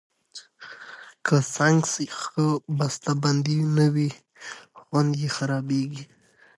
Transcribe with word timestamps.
که 1.25 1.35
سنکس 1.55 1.93
ښه 2.19 2.45
بستهبندي 2.77 3.57
نه 3.77 3.87
وي، 3.93 4.09
خوند 4.81 5.11
یې 5.21 5.29
خرابېږي. 5.35 6.03